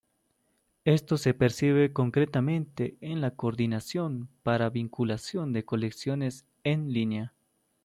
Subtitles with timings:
[0.85, 7.33] Esto se percibe concretamente en la coordinación para vinculación de colecciones "en línea".